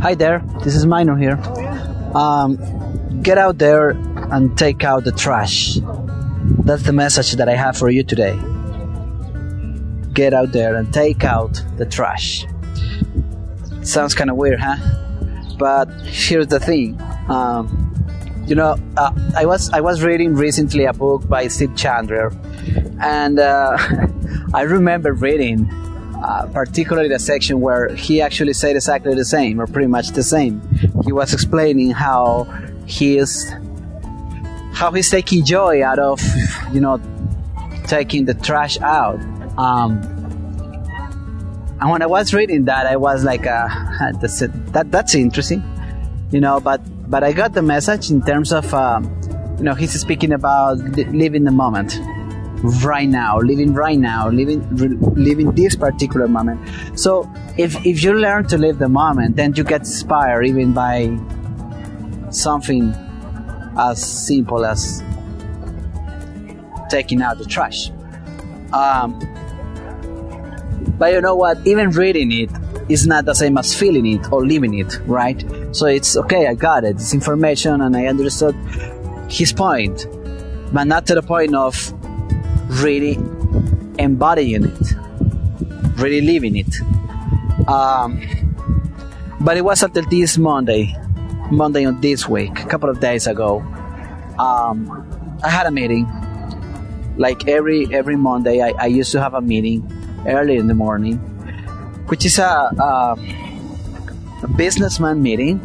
Hi 0.00 0.14
there, 0.14 0.44
this 0.62 0.76
is 0.76 0.86
Minor 0.86 1.16
here. 1.16 1.36
Um, 2.14 2.56
get 3.20 3.36
out 3.36 3.58
there 3.58 3.90
and 3.90 4.56
take 4.56 4.84
out 4.84 5.02
the 5.02 5.10
trash. 5.10 5.80
That's 6.60 6.84
the 6.84 6.92
message 6.92 7.32
that 7.32 7.48
I 7.48 7.56
have 7.56 7.76
for 7.76 7.90
you 7.90 8.04
today. 8.04 8.38
Get 10.12 10.34
out 10.34 10.52
there 10.52 10.76
and 10.76 10.94
take 10.94 11.24
out 11.24 11.60
the 11.78 11.84
trash. 11.84 12.46
Sounds 13.82 14.14
kind 14.14 14.30
of 14.30 14.36
weird, 14.36 14.60
huh? 14.60 14.76
But 15.58 15.90
here's 16.02 16.46
the 16.46 16.60
thing. 16.60 16.96
Um, 17.28 17.66
you 18.46 18.54
know, 18.54 18.76
uh, 18.96 19.12
I 19.36 19.46
was 19.46 19.68
I 19.70 19.80
was 19.80 20.04
reading 20.04 20.36
recently 20.36 20.84
a 20.84 20.92
book 20.92 21.28
by 21.28 21.48
Steve 21.48 21.74
Chandler, 21.74 22.32
and 23.00 23.40
uh, 23.40 23.76
I 24.54 24.62
remember 24.62 25.12
reading 25.12 25.68
uh, 26.22 26.46
particularly 26.52 27.08
the 27.08 27.18
section 27.18 27.60
where 27.60 27.94
he 27.94 28.20
actually 28.20 28.52
said 28.52 28.76
exactly 28.76 29.14
the 29.14 29.24
same, 29.24 29.60
or 29.60 29.66
pretty 29.66 29.86
much 29.86 30.08
the 30.10 30.22
same. 30.22 30.60
He 31.04 31.12
was 31.12 31.32
explaining 31.32 31.90
how 31.90 32.44
he 32.86 33.18
is 33.18 33.52
how 34.72 34.92
he's 34.92 35.10
taking 35.10 35.44
joy 35.44 35.84
out 35.84 35.98
of 35.98 36.20
you 36.72 36.80
know 36.80 37.00
taking 37.86 38.24
the 38.24 38.34
trash 38.34 38.80
out. 38.80 39.20
Um, 39.58 40.00
and 41.80 41.90
when 41.90 42.02
I 42.02 42.06
was 42.06 42.34
reading 42.34 42.64
that, 42.64 42.86
I 42.86 42.96
was 42.96 43.22
like, 43.22 43.46
uh, 43.46 43.68
that's 44.20 44.40
that 44.40 44.90
that's 44.90 45.14
interesting, 45.14 45.62
you 46.32 46.40
know. 46.40 46.58
But 46.58 46.80
but 47.08 47.22
I 47.22 47.32
got 47.32 47.52
the 47.52 47.62
message 47.62 48.10
in 48.10 48.22
terms 48.22 48.52
of 48.52 48.74
um, 48.74 49.04
you 49.58 49.64
know 49.64 49.74
he's 49.74 49.98
speaking 49.98 50.32
about 50.32 50.78
li- 50.78 51.04
living 51.04 51.44
the 51.44 51.52
moment 51.52 51.98
right 52.62 53.08
now, 53.08 53.38
living 53.38 53.72
right 53.72 53.98
now, 53.98 54.28
living 54.28 54.62
living 55.14 55.52
this 55.52 55.76
particular 55.76 56.28
moment. 56.28 56.60
So 56.98 57.30
if 57.56 57.74
if 57.86 58.02
you 58.02 58.14
learn 58.14 58.46
to 58.48 58.58
live 58.58 58.78
the 58.78 58.88
moment, 58.88 59.36
then 59.36 59.54
you 59.54 59.64
get 59.64 59.80
inspired 59.80 60.46
even 60.46 60.72
by 60.72 61.16
something 62.30 62.94
as 63.78 64.02
simple 64.02 64.64
as 64.64 65.02
taking 66.90 67.22
out 67.22 67.38
the 67.38 67.44
trash. 67.44 67.90
Um, 68.72 69.18
but 70.98 71.12
you 71.12 71.20
know 71.20 71.36
what? 71.36 71.64
Even 71.66 71.90
reading 71.90 72.32
it 72.32 72.50
is 72.88 73.06
not 73.06 73.24
the 73.24 73.34
same 73.34 73.58
as 73.58 73.74
feeling 73.74 74.06
it 74.06 74.32
or 74.32 74.46
living 74.46 74.74
it, 74.74 74.98
right? 75.06 75.44
So 75.72 75.86
it's 75.86 76.16
okay, 76.16 76.46
I 76.46 76.54
got 76.54 76.84
it. 76.84 76.96
It's 76.96 77.14
information 77.14 77.80
and 77.80 77.96
I 77.96 78.06
understood 78.06 78.54
his 79.28 79.52
point, 79.52 80.06
but 80.72 80.84
not 80.84 81.06
to 81.06 81.14
the 81.14 81.22
point 81.22 81.54
of 81.54 81.94
really 82.68 83.18
embodying 83.98 84.64
it, 84.64 84.92
really 85.96 86.20
living 86.20 86.56
it. 86.56 86.80
Um, 87.68 88.20
but 89.40 89.56
it 89.56 89.64
was 89.64 89.82
until 89.82 90.04
this 90.04 90.38
Monday, 90.38 90.94
Monday 91.50 91.84
of 91.84 92.00
this 92.00 92.28
week, 92.28 92.60
a 92.60 92.66
couple 92.66 92.88
of 92.88 93.00
days 93.00 93.26
ago, 93.26 93.60
um, 94.38 95.38
I 95.42 95.48
had 95.48 95.66
a 95.66 95.70
meeting. 95.70 96.06
Like 97.16 97.48
every 97.48 97.92
every 97.92 98.16
Monday, 98.16 98.62
I, 98.62 98.70
I 98.78 98.86
used 98.86 99.10
to 99.12 99.20
have 99.20 99.34
a 99.34 99.40
meeting 99.40 99.82
early 100.26 100.56
in 100.56 100.68
the 100.68 100.74
morning, 100.74 101.16
which 102.06 102.24
is 102.24 102.38
a, 102.38 102.70
a, 102.78 103.18
a 104.42 104.48
businessman 104.56 105.20
meeting, 105.20 105.58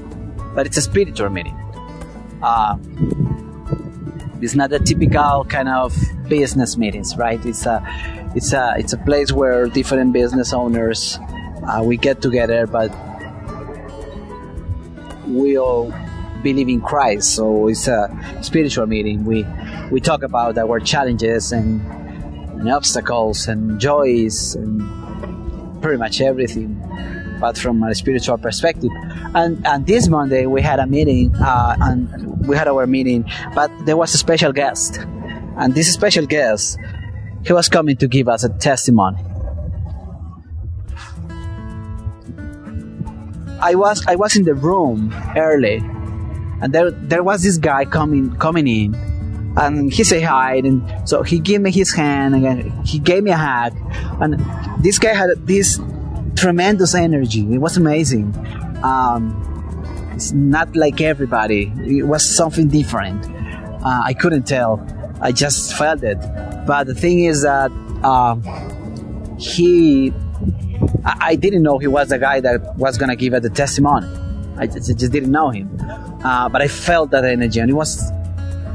but 0.55 0.65
it's 0.65 0.77
a 0.77 0.81
spiritual 0.81 1.29
meeting. 1.29 1.55
Uh, 2.41 2.77
it's 4.41 4.55
not 4.55 4.73
a 4.73 4.79
typical 4.79 5.45
kind 5.45 5.69
of 5.69 5.95
business 6.39 6.77
meetings, 6.77 7.15
right? 7.15 7.41
It's 7.45 7.65
a 7.67 7.77
it's 8.35 8.53
a 8.53 8.73
it's 8.81 8.93
a 8.93 8.97
place 9.09 9.31
where 9.31 9.67
different 9.67 10.13
business 10.13 10.51
owners 10.51 11.19
uh, 11.69 11.81
we 11.83 11.95
get 11.97 12.21
together, 12.21 12.65
but 12.65 12.89
we 15.27 15.57
all 15.59 15.93
believe 16.41 16.69
in 16.69 16.81
Christ, 16.81 17.35
so 17.35 17.67
it's 17.67 17.87
a 17.87 18.09
spiritual 18.41 18.87
meeting. 18.87 19.25
We 19.25 19.45
we 19.91 20.01
talk 20.01 20.23
about 20.23 20.57
our 20.57 20.79
challenges 20.79 21.51
and, 21.51 21.81
and 22.59 22.67
obstacles 22.71 23.47
and 23.47 23.79
joys 23.79 24.55
and 24.55 24.81
pretty 25.83 25.99
much 25.99 26.19
everything, 26.19 26.69
but 27.39 27.57
from 27.57 27.83
a 27.83 27.93
spiritual 27.93 28.39
perspective. 28.39 28.91
And 29.35 29.61
and 29.67 29.85
this 29.85 30.07
Monday 30.07 30.47
we 30.47 30.61
had 30.63 30.79
a 30.79 30.87
meeting, 30.87 31.35
uh, 31.35 31.75
and 31.79 31.97
we 32.47 32.57
had 32.57 32.67
our 32.67 32.87
meeting, 32.87 33.21
but 33.53 33.69
there 33.85 33.97
was 33.97 34.15
a 34.15 34.17
special 34.17 34.51
guest, 34.51 34.99
and 35.57 35.73
this 35.73 35.91
special 35.93 36.25
guest, 36.25 36.77
he 37.45 37.53
was 37.53 37.69
coming 37.69 37.97
to 37.97 38.07
give 38.07 38.27
us 38.27 38.43
a 38.43 38.49
testimony. 38.49 39.17
I 43.59 43.75
was 43.75 44.05
I 44.07 44.15
was 44.15 44.35
in 44.35 44.43
the 44.43 44.53
room 44.53 45.13
early, 45.37 45.77
and 46.61 46.73
there 46.73 46.91
there 46.91 47.23
was 47.23 47.43
this 47.43 47.57
guy 47.57 47.85
coming 47.85 48.35
coming 48.35 48.67
in, 48.67 48.95
and 49.55 49.91
he 49.91 50.03
said 50.03 50.23
hi, 50.23 50.55
and 50.55 50.83
so 51.07 51.23
he 51.23 51.39
gave 51.39 51.61
me 51.61 51.71
his 51.71 51.93
hand, 51.93 52.35
and 52.35 52.85
he 52.85 52.99
gave 52.99 53.23
me 53.23 53.31
a 53.31 53.37
hug, 53.37 53.73
and 54.21 54.35
this 54.83 54.99
guy 54.99 55.13
had 55.13 55.29
this 55.47 55.79
tremendous 56.35 56.93
energy. 56.93 57.53
It 57.53 57.59
was 57.59 57.77
amazing. 57.77 58.35
Um, 58.83 59.39
it's 60.13 60.33
not 60.33 60.75
like 60.75 60.99
everybody. 60.99 61.71
It 61.85 62.03
was 62.03 62.23
something 62.23 62.67
different. 62.67 63.25
Uh, 63.25 64.01
I 64.03 64.13
couldn't 64.13 64.43
tell. 64.43 64.85
I 65.23 65.31
just 65.31 65.75
felt 65.77 66.03
it. 66.03 66.19
But 66.67 66.83
the 66.83 66.93
thing 66.93 67.23
is 67.23 67.41
that 67.43 67.71
uh, 68.03 68.35
he 69.37 70.13
I, 71.05 71.35
didn't 71.35 71.63
know 71.63 71.77
he 71.79 71.87
was 71.87 72.09
the 72.09 72.19
guy 72.19 72.39
that 72.41 72.75
was 72.75 72.97
gonna 72.97 73.15
give 73.15 73.33
the 73.41 73.49
testimony. 73.49 74.07
I 74.57 74.67
just, 74.67 74.89
I 74.89 74.93
just 74.93 75.11
didn't 75.11 75.31
know 75.31 75.49
him, 75.49 75.69
uh, 76.23 76.49
but 76.49 76.61
I 76.61 76.67
felt 76.67 77.11
that 77.11 77.25
energy, 77.25 77.59
and 77.59 77.69
it 77.69 77.73
was 77.73 78.11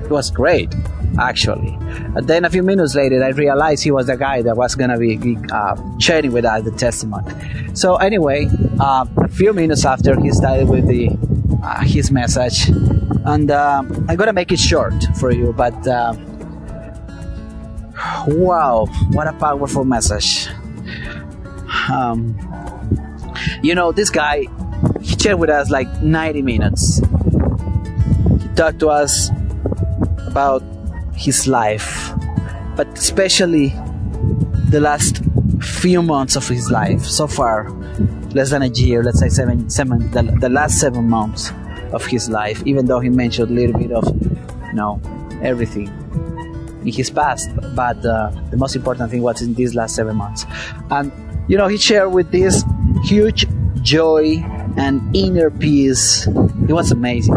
it 0.04 0.10
was 0.10 0.30
great, 0.30 0.74
actually. 1.18 1.76
And 2.16 2.26
then 2.26 2.44
a 2.44 2.50
few 2.50 2.62
minutes 2.62 2.94
later, 2.94 3.22
I 3.22 3.28
realized 3.28 3.84
he 3.84 3.90
was 3.90 4.06
the 4.06 4.16
guy 4.16 4.42
that 4.42 4.56
was 4.56 4.74
gonna 4.74 4.98
be 4.98 5.38
uh, 5.52 5.76
sharing 5.98 6.32
with 6.32 6.44
us 6.44 6.64
the 6.64 6.72
testimony. 6.72 7.32
So 7.74 7.96
anyway, 7.96 8.48
uh, 8.80 9.06
a 9.18 9.28
few 9.28 9.52
minutes 9.52 9.84
after 9.84 10.18
he 10.20 10.30
started 10.32 10.68
with 10.68 10.86
the 10.88 11.10
uh, 11.62 11.84
his 11.84 12.10
message, 12.10 12.68
and 13.24 13.50
um, 13.50 14.06
I'm 14.08 14.16
gonna 14.16 14.32
make 14.32 14.50
it 14.52 14.58
short 14.58 14.94
for 15.18 15.30
you, 15.30 15.52
but. 15.52 15.76
Wow, 18.28 18.86
what 19.10 19.26
a 19.26 19.32
powerful 19.32 19.84
message. 19.84 20.48
Um, 21.90 22.38
you 23.62 23.74
know, 23.74 23.90
this 23.90 24.10
guy, 24.10 24.46
he 25.00 25.16
shared 25.18 25.38
with 25.40 25.50
us 25.50 25.70
like 25.70 25.88
90 26.02 26.42
minutes. 26.42 26.98
He 26.98 28.48
talked 28.54 28.78
to 28.80 28.88
us 28.88 29.30
about 30.26 30.62
his 31.14 31.48
life, 31.48 32.12
but 32.76 32.86
especially 32.96 33.68
the 34.68 34.80
last 34.80 35.22
few 35.60 36.00
months 36.02 36.36
of 36.36 36.46
his 36.46 36.70
life 36.70 37.04
so 37.04 37.26
far, 37.26 37.70
less 38.30 38.50
than 38.50 38.62
a 38.62 38.68
year, 38.68 39.02
let's 39.02 39.18
say 39.18 39.28
seven, 39.28 39.68
seven 39.68 40.10
the, 40.12 40.22
the 40.40 40.48
last 40.48 40.78
seven 40.78 41.08
months 41.08 41.50
of 41.92 42.06
his 42.06 42.28
life, 42.28 42.62
even 42.64 42.86
though 42.86 43.00
he 43.00 43.08
mentioned 43.08 43.50
a 43.50 43.54
little 43.54 43.78
bit 43.80 43.90
of, 43.90 44.06
you 44.66 44.74
know, 44.74 45.00
everything 45.42 45.88
in 46.88 46.94
his 46.94 47.10
past, 47.10 47.50
but 47.74 48.04
uh, 48.04 48.30
the 48.50 48.56
most 48.56 48.74
important 48.74 49.10
thing 49.10 49.22
was 49.22 49.42
in 49.42 49.54
these 49.54 49.74
last 49.74 49.94
seven 49.94 50.16
months. 50.16 50.46
And 50.90 51.12
you 51.48 51.56
know, 51.56 51.68
he 51.68 51.76
shared 51.76 52.12
with 52.12 52.30
this 52.30 52.64
huge 53.04 53.46
joy 53.82 54.44
and 54.76 55.14
inner 55.14 55.50
peace. 55.50 56.26
It 56.26 56.72
was 56.72 56.90
amazing. 56.90 57.36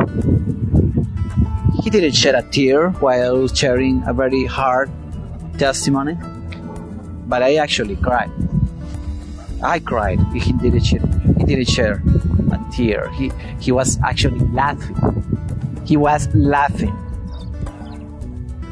He 1.83 1.89
didn't 1.89 2.15
shed 2.15 2.35
a 2.35 2.43
tear 2.43 2.89
while 2.99 3.47
sharing 3.47 4.03
a 4.05 4.13
very 4.13 4.45
hard 4.45 4.91
testimony, 5.57 6.17
but 7.27 7.41
I 7.41 7.55
actually 7.55 7.95
cried. 7.95 8.31
I 9.63 9.79
cried. 9.79 10.19
He 10.33 10.53
didn't 10.53 10.85
share. 10.85 11.05
He 11.37 11.43
didn't 11.43 11.69
share 11.69 12.01
a 12.51 12.59
tear. 12.71 13.09
He 13.11 13.31
he 13.59 13.71
was 13.71 13.99
actually 14.03 14.39
laughing. 14.51 14.97
He 15.85 15.97
was 15.97 16.27
laughing. 16.35 16.95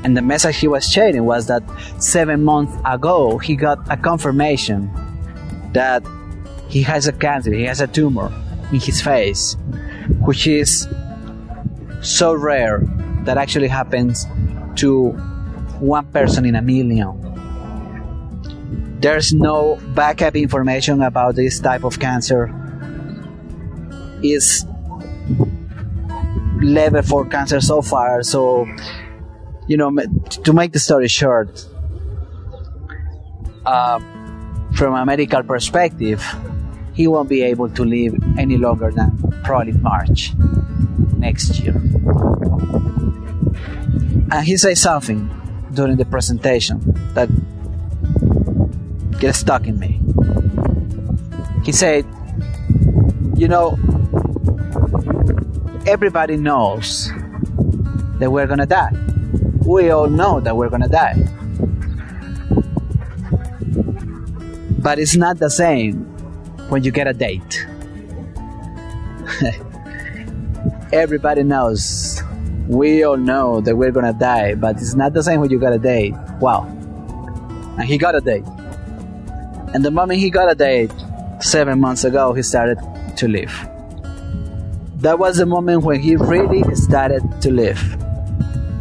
And 0.04 0.16
the 0.16 0.22
message 0.22 0.58
he 0.58 0.68
was 0.68 0.90
sharing 0.90 1.26
was 1.26 1.48
that 1.48 1.64
seven 1.98 2.44
months 2.44 2.76
ago 2.86 3.38
he 3.38 3.56
got 3.56 3.80
a 3.92 3.98
confirmation 3.98 4.90
that 5.74 6.04
he 6.70 6.82
has 6.84 7.08
a 7.08 7.12
cancer, 7.12 7.54
he 7.54 7.64
has 7.64 7.82
a 7.82 7.88
tumor 7.88 8.32
in 8.72 8.80
his 8.80 9.02
face, 9.02 9.58
which 10.22 10.48
is 10.48 10.88
so 12.02 12.34
rare 12.34 12.82
that 13.24 13.38
actually 13.38 13.68
happens 13.68 14.26
to 14.76 15.10
one 15.80 16.06
person 16.08 16.46
in 16.46 16.56
a 16.56 16.62
million. 16.62 17.16
There's 19.02 19.34
no 19.34 19.78
backup 19.96 20.36
information 20.36 21.02
about 21.02 21.36
this 21.36 21.60
type 21.60 21.84
of 21.84 22.00
cancer. 22.00 22.54
Is 24.22 24.66
level 26.62 27.02
for 27.02 27.26
cancer 27.26 27.62
so 27.62 27.82
far, 27.82 28.22
so 28.24 28.68
you 29.70 29.78
know, 29.78 29.96
to 30.46 30.52
make 30.52 30.74
the 30.74 30.80
story 30.80 31.08
short, 31.08 31.64
uh, 33.68 34.00
from 34.74 34.96
a 34.96 35.06
medical 35.06 35.44
perspective, 35.44 36.26
he 36.96 37.06
won't 37.06 37.30
be 37.30 37.44
able 37.44 37.70
to 37.70 37.86
live 37.86 38.16
any 38.40 38.58
longer 38.58 38.90
than 38.90 39.16
probably 39.44 39.74
March 39.74 40.34
next 41.18 41.60
year. 41.60 41.76
And 44.32 44.44
he 44.44 44.58
said 44.58 44.76
something 44.80 45.30
during 45.72 45.98
the 45.98 46.06
presentation 46.06 46.82
that 47.14 47.30
gets 49.20 49.38
stuck 49.38 49.68
in 49.68 49.78
me. 49.78 50.02
He 51.64 51.72
said, 51.74 52.06
You 53.36 53.48
know, 53.48 53.78
everybody 55.86 56.38
knows 56.38 57.12
that 58.18 58.32
we're 58.32 58.48
gonna 58.48 58.66
die. 58.66 59.19
We 59.66 59.90
all 59.90 60.10
know 60.10 60.40
that 60.40 60.56
we're 60.56 60.70
gonna 60.70 60.90
die. 60.90 61.16
But 64.80 65.00
it's 65.00 65.16
not 65.16 65.40
the 65.40 65.50
same 65.50 66.06
when 66.70 66.84
you 66.84 66.92
get 66.92 67.08
a 67.08 67.14
date. 67.14 67.68
everybody 70.92 71.44
knows. 71.44 72.24
We 72.68 73.04
all 73.04 73.18
know 73.18 73.62
that 73.62 73.76
we're 73.76 73.92
gonna 73.92 74.14
die, 74.14 74.56
but 74.56 74.78
it's 74.78 74.96
not 74.96 75.14
the 75.14 75.24
same 75.24 75.40
when 75.40 75.50
you 75.50 75.60
got 75.60 75.74
a 75.74 75.80
date. 75.80 76.14
Wow. 76.40 76.66
And 77.78 77.84
he 77.84 77.98
got 77.98 78.16
a 78.16 78.22
date. 78.22 78.46
And 79.74 79.84
the 79.84 79.92
moment 79.92 80.20
he 80.20 80.30
got 80.30 80.52
a 80.52 80.56
date, 80.56 80.92
seven 81.42 81.80
months 81.80 82.04
ago, 82.04 82.34
he 82.34 82.44
started 82.44 82.78
to 83.18 83.28
live. 83.28 83.52
That 84.98 85.18
was 85.18 85.38
the 85.38 85.46
moment 85.46 85.84
when 85.84 86.00
he 86.00 86.16
really 86.16 86.64
started 86.76 87.24
to 87.42 87.52
live. 87.52 87.80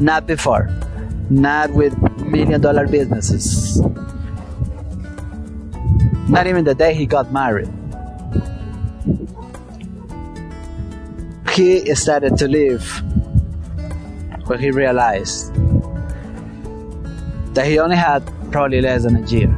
Not 0.00 0.26
before. 0.26 0.70
Not 1.30 1.70
with 1.72 1.96
million 2.22 2.60
dollar 2.60 2.86
businesses. 2.86 3.80
Not 6.28 6.46
even 6.46 6.64
the 6.64 6.74
day 6.74 6.94
he 6.94 7.06
got 7.06 7.32
married. 7.32 7.68
He 11.50 11.94
started 11.94 12.36
to 12.38 12.46
live 12.46 12.84
when 14.46 14.58
he 14.58 14.70
realized 14.70 15.52
that 17.54 17.66
he 17.66 17.78
only 17.78 17.96
had 17.96 18.22
probably 18.52 18.80
less 18.80 19.02
than 19.02 19.16
a 19.16 19.26
year. 19.26 19.50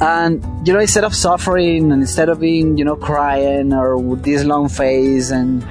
And 0.00 0.44
you 0.66 0.72
know, 0.74 0.80
instead 0.80 1.04
of 1.04 1.14
suffering 1.14 1.92
and 1.92 2.02
instead 2.02 2.28
of 2.28 2.40
being, 2.40 2.76
you 2.76 2.84
know, 2.84 2.96
crying 2.96 3.72
or 3.72 3.96
with 3.96 4.24
this 4.24 4.42
long 4.44 4.68
face 4.68 5.30
and 5.30 5.64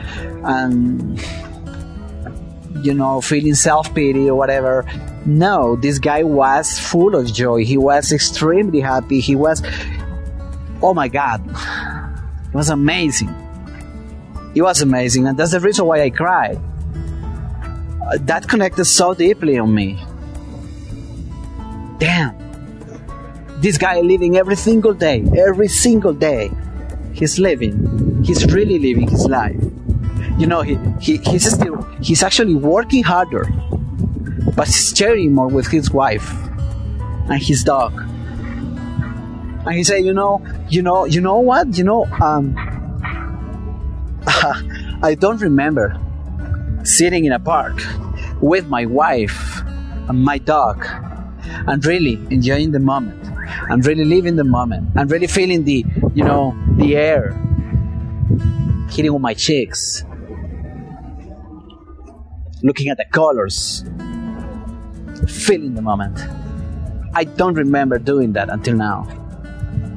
and 0.43 1.19
you 2.81 2.93
know, 2.93 3.21
feeling 3.21 3.55
self 3.55 3.93
pity 3.93 4.29
or 4.29 4.35
whatever, 4.35 4.85
no, 5.25 5.75
this 5.75 5.99
guy 5.99 6.23
was 6.23 6.79
full 6.79 7.15
of 7.15 7.31
joy. 7.31 7.63
He 7.63 7.77
was 7.77 8.11
extremely 8.11 8.79
happy. 8.79 9.19
He 9.19 9.35
was, 9.35 9.61
oh 10.81 10.93
my 10.93 11.07
God, 11.07 11.41
it 12.47 12.55
was 12.55 12.69
amazing. 12.69 13.33
It 14.53 14.61
was 14.61 14.81
amazing, 14.81 15.27
and 15.27 15.37
that's 15.37 15.51
the 15.51 15.59
reason 15.59 15.85
why 15.85 16.01
I 16.01 16.09
cried. 16.09 16.59
That 18.19 18.47
connected 18.49 18.85
so 18.85 19.13
deeply 19.13 19.57
on 19.57 19.73
me. 19.73 20.03
Damn. 21.99 22.35
This 23.61 23.77
guy 23.77 24.01
living 24.01 24.35
every 24.35 24.55
single 24.55 24.93
day, 24.93 25.23
every 25.37 25.67
single 25.67 26.13
day. 26.13 26.51
He's 27.13 27.39
living. 27.39 28.23
He's 28.23 28.51
really 28.51 28.79
living 28.79 29.07
his 29.07 29.27
life. 29.27 29.55
You 30.37 30.47
know, 30.47 30.61
he, 30.61 30.77
he 30.99 31.17
he's 31.17 31.51
still 31.51 31.81
he's 32.01 32.23
actually 32.23 32.55
working 32.55 33.03
harder, 33.03 33.45
but 34.55 34.67
he's 34.67 34.93
sharing 34.95 35.33
more 35.33 35.47
with 35.47 35.67
his 35.67 35.91
wife 35.91 36.31
and 37.29 37.41
his 37.41 37.63
dog. 37.63 37.93
And 39.65 39.75
he 39.75 39.83
said, 39.83 40.03
you 40.03 40.13
know, 40.13 40.41
you 40.69 40.81
know, 40.81 41.05
you 41.05 41.21
know 41.21 41.39
what? 41.39 41.77
You 41.77 41.83
know, 41.83 42.05
um, 42.19 42.55
I 45.03 45.15
don't 45.19 45.39
remember 45.39 45.99
sitting 46.83 47.25
in 47.25 47.31
a 47.31 47.39
park 47.39 47.79
with 48.41 48.67
my 48.67 48.85
wife 48.85 49.61
and 50.09 50.23
my 50.23 50.39
dog 50.39 50.85
and 51.67 51.85
really 51.85 52.13
enjoying 52.29 52.71
the 52.71 52.79
moment 52.79 53.23
and 53.69 53.85
really 53.85 54.05
living 54.05 54.35
the 54.35 54.43
moment 54.43 54.89
and 54.95 55.11
really 55.11 55.27
feeling 55.27 55.63
the, 55.63 55.85
you 56.13 56.23
know, 56.23 56.57
the 56.77 56.95
air 56.95 57.31
hitting 58.89 59.11
on 59.11 59.21
my 59.21 59.33
cheeks, 59.33 60.03
looking 62.63 62.89
at 62.89 62.97
the 62.97 63.05
colors, 63.05 63.83
feeling 65.27 65.75
the 65.75 65.81
moment. 65.81 66.19
I 67.13 67.25
don't 67.25 67.55
remember 67.55 67.99
doing 67.99 68.33
that 68.33 68.49
until 68.49 68.75
now. 68.75 69.07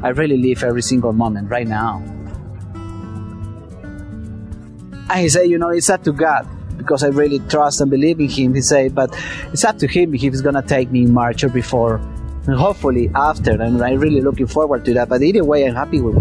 I 0.02 0.08
really 0.08 0.36
live 0.36 0.62
every 0.62 0.82
single 0.82 1.12
moment 1.12 1.50
right 1.50 1.66
now. 1.66 2.02
And 5.10 5.20
he 5.20 5.28
said, 5.28 5.48
you 5.48 5.58
know, 5.58 5.68
it's 5.68 5.90
up 5.90 6.02
to 6.04 6.12
God 6.12 6.48
because 6.76 7.02
I 7.02 7.08
really 7.08 7.38
trust 7.38 7.80
and 7.80 7.90
believe 7.90 8.20
in 8.20 8.28
Him. 8.28 8.54
He 8.54 8.62
said, 8.62 8.94
but 8.94 9.14
it's 9.52 9.64
up 9.64 9.78
to 9.78 9.86
Him 9.86 10.14
if 10.14 10.20
He's 10.20 10.42
gonna 10.42 10.62
take 10.62 10.90
me 10.90 11.02
in 11.02 11.12
March 11.12 11.44
or 11.44 11.48
before, 11.48 12.00
and 12.46 12.56
hopefully 12.56 13.10
after. 13.14 13.50
And 13.50 13.82
I'm 13.82 13.98
really 13.98 14.20
looking 14.20 14.46
forward 14.46 14.84
to 14.86 14.94
that. 14.94 15.08
But 15.08 15.22
either 15.22 15.44
way, 15.44 15.66
I'm 15.66 15.74
happy 15.74 16.00
with 16.00 16.16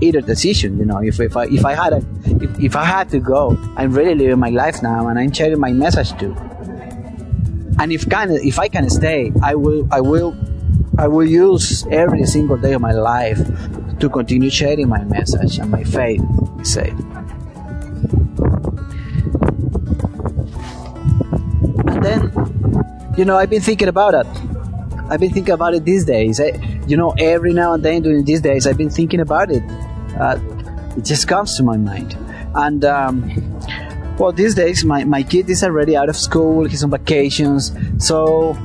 either 0.00 0.20
decision. 0.20 0.78
You 0.78 0.84
know, 0.84 0.98
if, 1.02 1.20
if 1.20 1.36
I 1.36 1.46
if 1.46 1.64
I 1.64 1.74
had 1.74 1.92
a 1.92 2.02
if, 2.26 2.60
if 2.60 2.76
I 2.76 2.84
had 2.84 3.08
to 3.10 3.20
go, 3.20 3.58
I'm 3.76 3.92
really 3.92 4.14
living 4.14 4.38
my 4.38 4.50
life 4.50 4.82
now, 4.82 5.08
and 5.08 5.18
I'm 5.18 5.32
sharing 5.32 5.60
my 5.60 5.72
message 5.72 6.16
too. 6.18 6.36
And 7.78 7.92
if 7.92 8.08
can 8.08 8.30
if 8.30 8.58
I 8.58 8.68
can 8.68 8.88
stay, 8.88 9.32
I 9.42 9.54
will 9.54 9.88
I 9.90 10.00
will 10.00 10.36
I 10.96 11.08
will 11.08 11.26
use 11.26 11.84
every 11.90 12.24
single 12.24 12.56
day 12.56 12.72
of 12.74 12.80
my 12.80 12.92
life 12.92 13.40
to 13.98 14.08
continue 14.08 14.50
sharing 14.50 14.88
my 14.88 15.02
message 15.04 15.58
and 15.58 15.70
my 15.70 15.82
faith. 15.82 16.22
Said. 16.62 16.94
And 21.86 22.02
then, 22.02 23.14
you 23.16 23.24
know, 23.24 23.36
I've 23.36 23.50
been 23.50 23.60
thinking 23.62 23.88
about 23.88 24.14
it. 24.14 24.53
I've 25.10 25.20
been 25.20 25.32
thinking 25.32 25.54
about 25.54 25.74
it 25.74 25.84
these 25.84 26.04
days. 26.04 26.40
I, 26.40 26.52
you 26.86 26.96
know, 26.96 27.14
every 27.18 27.52
now 27.52 27.74
and 27.74 27.82
then 27.82 28.02
during 28.02 28.24
these 28.24 28.40
days, 28.40 28.66
I've 28.66 28.78
been 28.78 28.90
thinking 28.90 29.20
about 29.20 29.50
it. 29.50 29.62
Uh, 30.18 30.38
it 30.96 31.04
just 31.04 31.28
comes 31.28 31.56
to 31.56 31.62
my 31.62 31.76
mind. 31.76 32.16
And, 32.54 32.84
um, 32.84 33.30
well, 34.18 34.32
these 34.32 34.54
days, 34.54 34.84
my, 34.84 35.04
my 35.04 35.22
kid 35.22 35.50
is 35.50 35.62
already 35.64 35.96
out 35.96 36.08
of 36.08 36.16
school, 36.16 36.64
he's 36.64 36.84
on 36.84 36.90
vacations, 36.90 37.72
so 37.98 38.56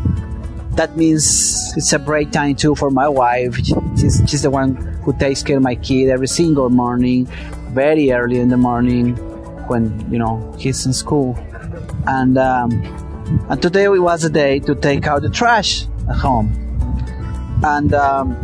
that 0.75 0.95
means 0.95 1.73
it's 1.75 1.91
a 1.91 1.99
break 1.99 2.31
time 2.31 2.55
too 2.55 2.75
for 2.75 2.91
my 2.91 3.07
wife. 3.07 3.55
She's, 3.97 4.21
she's 4.27 4.43
the 4.43 4.49
one 4.49 4.75
who 5.03 5.11
takes 5.17 5.43
care 5.43 5.57
of 5.57 5.63
my 5.63 5.75
kid 5.75 6.09
every 6.09 6.27
single 6.27 6.69
morning, 6.69 7.25
very 7.73 8.11
early 8.11 8.39
in 8.39 8.49
the 8.49 8.57
morning 8.57 9.15
when, 9.67 10.09
you 10.11 10.19
know, 10.19 10.55
he's 10.57 10.85
in 10.85 10.93
school. 10.93 11.37
And, 12.07 12.37
um, 12.37 12.71
and 13.49 13.61
today 13.61 13.89
was 13.89 14.23
a 14.23 14.29
day 14.29 14.59
to 14.59 14.75
take 14.75 15.07
out 15.07 15.23
the 15.23 15.29
trash 15.29 15.85
home. 16.13 16.53
And 17.63 17.93
um, 17.93 18.37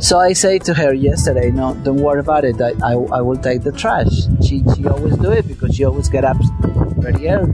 so 0.00 0.18
I 0.18 0.32
say 0.32 0.60
to 0.60 0.74
her 0.74 0.94
yesterday, 0.94 1.50
no, 1.50 1.74
don't 1.74 1.96
worry 1.96 2.20
about 2.20 2.44
it. 2.44 2.60
I, 2.60 2.72
I, 2.84 2.92
I, 2.92 3.20
will 3.20 3.36
take 3.36 3.62
the 3.64 3.72
trash. 3.72 4.06
She, 4.46 4.62
she 4.76 4.86
always 4.86 5.16
do 5.16 5.32
it 5.32 5.48
because 5.48 5.74
she 5.74 5.84
always 5.84 6.08
get 6.08 6.24
up 6.24 6.36
very 6.98 7.28
early. 7.28 7.52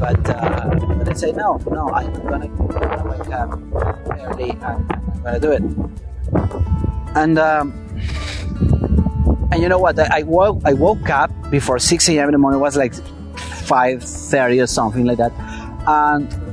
But, 0.00 0.28
uh, 0.28 0.74
but 0.98 1.08
I 1.08 1.12
say, 1.12 1.30
no, 1.30 1.58
no, 1.70 1.88
I'm 1.90 2.12
gonna, 2.26 2.48
gonna 2.48 3.18
wake 3.18 3.32
up 3.32 3.60
early 4.18 4.50
and 4.50 4.64
I'm 4.64 5.22
gonna 5.22 5.38
do 5.38 5.52
it. 5.52 5.62
And, 7.14 7.38
um, 7.38 7.72
and 9.52 9.62
you 9.62 9.68
know 9.68 9.78
what? 9.78 9.96
I, 9.98 10.18
I, 10.18 10.22
woke, 10.24 10.62
I 10.64 10.72
woke 10.72 11.08
up 11.08 11.30
before 11.50 11.78
6 11.78 12.08
a.m. 12.08 12.28
in 12.28 12.32
the 12.32 12.38
morning. 12.38 12.58
It 12.58 12.62
was 12.62 12.76
like 12.76 12.94
5.30 12.94 14.64
or 14.64 14.66
something 14.66 15.04
like 15.04 15.18
that. 15.18 15.32
And 15.86 16.49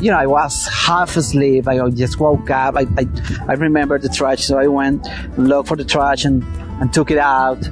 you 0.00 0.10
know, 0.10 0.18
I 0.18 0.26
was 0.26 0.66
half 0.68 1.16
asleep. 1.16 1.66
I 1.66 1.90
just 1.90 2.20
woke 2.20 2.50
up. 2.50 2.76
I, 2.76 2.86
I, 2.96 3.06
I 3.48 3.52
remember 3.54 3.98
the 3.98 4.08
trash, 4.08 4.44
so 4.44 4.58
I 4.58 4.68
went 4.68 5.06
and 5.08 5.48
looked 5.48 5.68
for 5.68 5.76
the 5.76 5.84
trash 5.84 6.24
and, 6.24 6.44
and 6.80 6.92
took 6.92 7.10
it 7.10 7.18
out. 7.18 7.66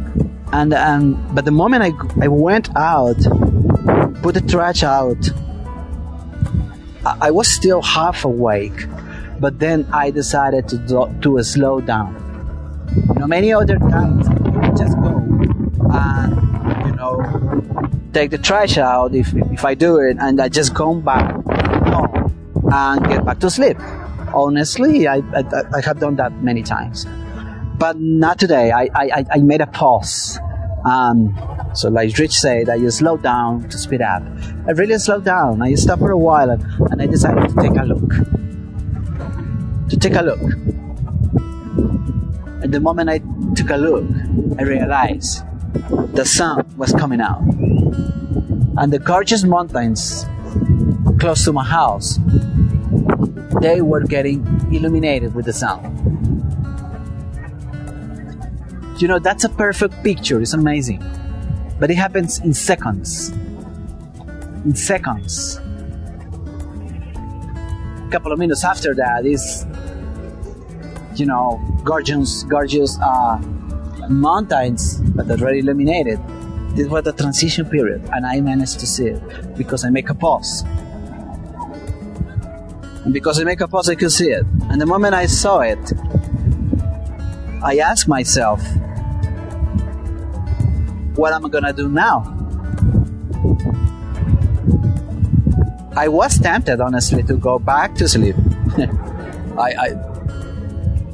And 0.53 0.75
um, 0.75 1.35
but 1.35 1.45
the 1.45 1.51
moment 1.53 1.83
I, 1.83 2.25
I 2.25 2.29
went 2.29 2.75
out, 2.77 3.17
put 4.23 4.35
the 4.35 4.45
trash 4.47 4.83
out, 4.83 5.31
I, 7.05 7.29
I 7.29 7.31
was 7.31 7.49
still 7.49 7.83
half 7.83 8.25
awake. 8.25 8.87
But 9.39 9.59
then 9.59 9.87
I 9.93 10.11
decided 10.11 10.67
to 10.69 10.79
do, 10.79 11.15
to 11.23 11.43
slow 11.43 11.81
down. 11.81 12.23
You 13.15 13.21
know, 13.21 13.27
many 13.27 13.53
other 13.53 13.79
times 13.79 14.27
I 14.29 14.71
just 14.71 14.97
go 14.97 15.23
and 15.93 16.87
you 16.87 16.97
know 16.97 18.09
take 18.13 18.31
the 18.31 18.39
trash 18.39 18.79
out 18.79 19.15
if 19.15 19.33
if 19.35 19.65
I 19.65 19.75
do 19.75 19.99
it, 19.99 20.17
and 20.19 20.41
I 20.41 20.49
just 20.49 20.75
come 20.75 21.03
back 21.03 21.37
and 22.73 23.07
get 23.07 23.25
back 23.25 23.39
to 23.41 23.51
sleep. 23.51 23.79
Honestly, 24.35 25.07
I, 25.09 25.17
I, 25.35 25.45
I 25.75 25.81
have 25.83 26.01
done 26.01 26.17
that 26.17 26.33
many 26.43 26.63
times. 26.63 27.07
But 27.79 27.99
not 27.99 28.39
today. 28.39 28.71
I, 28.71 28.89
I, 28.95 29.25
I 29.31 29.39
made 29.39 29.61
a 29.61 29.67
pause. 29.67 30.39
Um, 30.85 31.37
so 31.75 31.89
like 31.89 32.17
Rich 32.17 32.39
said, 32.39 32.69
I 32.69 32.89
slowed 32.89 33.23
down 33.23 33.69
to 33.69 33.79
speed 33.79 34.03
up. 34.03 34.23
I 34.67 34.73
really 34.73 34.99
slowed 34.99 35.25
down. 35.25 35.61
I 35.63 35.75
stopped 35.75 36.01
for 36.01 36.11
a 36.11 36.19
while 36.19 36.51
and, 36.51 36.63
and 36.91 37.03
I 37.03 37.07
decided 37.07 37.49
to 37.51 37.55
take 37.57 37.77
a 37.77 37.85
look. 37.85 38.09
To 39.91 39.97
take 39.97 40.15
a 40.15 40.23
look. 40.23 40.41
And 42.63 42.73
the 42.73 42.81
moment 42.81 43.11
I 43.11 43.19
took 43.55 43.71
a 43.71 43.77
look, 43.77 44.05
I 44.59 44.63
realized 44.63 45.45
the 46.15 46.25
sun 46.25 46.67
was 46.77 46.93
coming 46.93 47.21
out. 47.21 47.43
And 48.79 48.93
the 48.93 48.99
gorgeous 48.99 49.45
mountains 49.45 50.25
close 51.19 51.45
to 51.45 51.53
my 51.53 51.65
house, 51.65 52.19
they 53.61 53.81
were 53.81 54.05
getting 54.05 54.47
illuminated 54.73 55.35
with 55.35 55.47
the 55.47 55.53
sun. 55.53 55.81
You 58.99 59.09
know, 59.09 59.19
that's 59.19 59.45
a 59.45 59.49
perfect 59.49 60.03
picture. 60.03 60.41
It's 60.41 60.55
amazing. 60.55 61.03
But 61.79 61.91
it 61.91 61.97
happens 61.97 62.39
in 62.39 62.55
seconds. 62.55 63.31
In 64.65 64.75
seconds. 64.75 65.61
A 68.07 68.09
couple 68.11 68.33
of 68.33 68.39
minutes 68.39 68.65
after 68.65 68.95
that 68.95 69.27
is, 69.27 69.67
you 71.15 71.27
know, 71.27 71.61
gorgeous, 71.85 72.45
gorgeous 72.45 72.99
uh, 73.03 73.39
mountains 74.09 75.03
that 75.13 75.31
are 75.31 75.43
already 75.43 75.59
illuminated. 75.59 76.19
This 76.75 76.89
was 76.89 77.05
the 77.05 77.13
transition 77.13 77.69
period, 77.69 78.09
and 78.13 78.25
I 78.27 78.41
managed 78.41 78.81
to 78.81 78.87
see 78.87 79.07
it 79.07 79.57
because 79.57 79.85
I 79.85 79.91
make 79.91 80.09
a 80.09 80.15
pause. 80.15 80.65
And 83.07 83.15
because 83.15 83.39
I 83.39 83.45
make 83.45 83.61
a 83.61 83.69
pause, 83.69 83.89
I 83.89 83.95
could 83.95 84.11
see 84.11 84.31
it. 84.31 84.45
And 84.69 84.81
the 84.81 84.85
moment 84.85 85.15
I 85.15 85.27
saw 85.27 85.61
it, 85.61 85.79
I 87.63 87.79
asked 87.79 88.09
myself, 88.09 88.61
what 91.15 91.33
am 91.33 91.47
I 91.47 91.49
gonna 91.49 91.73
do 91.73 91.89
now? 91.89 92.27
I 95.97 96.09
was 96.09 96.41
tempted, 96.41 96.81
honestly, 96.81 97.23
to 97.23 97.37
go 97.37 97.61
back 97.61 97.95
to 97.95 98.09
sleep. 98.09 98.35
I, 99.57 99.71
I, 99.79 99.89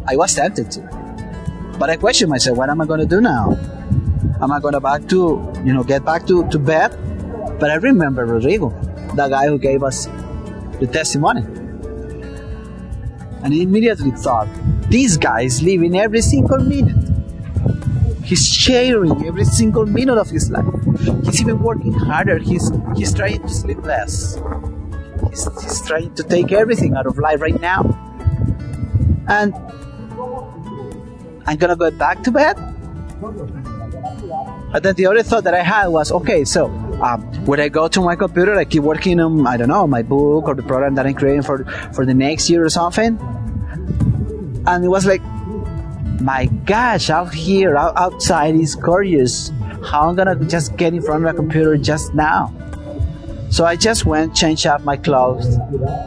I 0.09 0.17
was 0.17 0.35
tempted 0.35 0.71
to, 0.71 0.81
but 1.79 1.91
I 1.91 1.97
questioned 1.97 2.31
myself: 2.31 2.57
What 2.57 2.71
am 2.71 2.81
I 2.81 2.87
gonna 2.87 3.05
do 3.05 3.21
now? 3.21 3.53
Am 4.41 4.51
I 4.51 4.61
gonna 4.61 4.81
back 4.81 5.07
to, 5.11 5.53
you 5.63 5.75
know, 5.75 5.85
get 5.85 6.07
back 6.07 6.27
to, 6.29 6.49
to 6.49 6.59
bed? 6.59 6.97
But 7.61 7.71
I 7.71 7.75
remember 7.75 8.25
Rodrigo, 8.25 8.71
the 9.15 9.29
guy 9.29 9.47
who 9.49 9.59
gave 9.59 9.83
us 9.85 10.07
the 10.81 10.89
testimony, 10.91 11.45
and 13.43 13.53
immediately 13.55 14.11
thought, 14.13 14.49
these 14.89 15.17
guys 15.17 15.63
live 15.63 15.83
in 15.83 15.95
every 15.95 16.21
single 16.21 16.59
minute. 16.59 16.97
He's 18.25 18.47
sharing 18.47 19.27
every 19.27 19.45
single 19.45 19.85
minute 19.85 20.17
of 20.17 20.31
his 20.31 20.51
life. 20.51 20.65
He's 21.25 21.41
even 21.41 21.63
working 21.63 21.93
harder. 21.93 22.39
He's 22.39 22.71
he's 22.97 23.13
trying 23.13 23.43
to 23.43 23.49
sleep 23.49 23.83
less. 23.83 24.39
He's, 25.29 25.45
he's 25.63 25.87
trying 25.87 26.15
to 26.15 26.23
take 26.23 26.53
everything 26.53 26.95
out 26.95 27.07
of 27.07 27.19
life 27.19 27.41
right 27.41 27.61
now. 27.61 27.83
And 29.29 29.55
I'm 31.47 31.57
gonna 31.57 31.77
go 31.77 31.91
back 31.91 32.23
to 32.25 32.31
bed. 32.31 32.57
But 34.73 34.83
then 34.83 34.95
the 34.95 35.07
other 35.07 35.23
thought 35.23 35.45
that 35.45 35.55
I 35.55 35.63
had 35.63 35.89
was, 35.89 36.13
okay, 36.13 36.45
so 36.45 36.69
um, 37.03 37.45
would 37.47 37.59
I 37.59 37.69
go 37.69 37.89
to 37.89 38.01
my 38.01 38.15
computer, 38.15 38.55
I 38.55 38.65
keep 38.65 38.83
working 38.83 39.19
on, 39.19 39.45
I 39.47 39.57
don't 39.57 39.69
know, 39.69 39.87
my 39.87 40.03
book 40.03 40.47
or 40.47 40.55
the 40.55 40.63
program 40.63 40.95
that 40.95 41.07
I'm 41.07 41.15
creating 41.15 41.43
for 41.43 41.65
for 41.93 42.07
the 42.07 42.15
next 42.15 42.49
year 42.49 42.65
or 42.65 42.71
something? 42.71 43.19
And 44.67 44.85
it 44.85 44.89
was 44.89 45.05
like, 45.05 45.23
my 46.21 46.47
gosh, 46.65 47.11
out 47.11 47.35
here, 47.35 47.77
out, 47.77 47.97
outside 47.97 48.55
is 48.55 48.77
gorgeous. 48.77 49.51
How 49.85 50.09
I'm 50.09 50.15
gonna 50.15 50.37
just 50.45 50.77
get 50.77 50.95
in 50.95 51.03
front 51.03 51.27
of 51.27 51.35
a 51.35 51.37
computer 51.37 51.77
just 51.77 52.15
now? 52.15 52.55
So 53.51 53.65
I 53.65 53.75
just 53.75 54.07
went, 54.07 54.37
changed 54.37 54.65
up 54.67 54.85
my 54.85 54.97
clothes, 54.97 55.59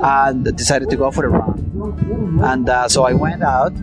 and 0.01 0.45
decided 0.57 0.89
to 0.89 0.95
go 0.95 1.11
for 1.11 1.25
a 1.25 1.29
run. 1.29 2.39
And 2.41 2.67
uh, 2.69 2.87
so 2.87 3.03
I 3.03 3.13
went 3.13 3.43
out, 3.43 3.75